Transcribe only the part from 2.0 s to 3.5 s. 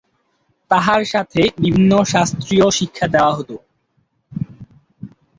শাস্ত্রীয় শিক্ষা দেওয়া হত।